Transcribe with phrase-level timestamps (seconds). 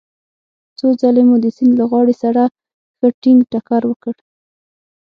[0.77, 2.41] څو ځلې مو د سیند له غاړې سره
[2.97, 4.15] ښه ټينګ ټکر وکړ.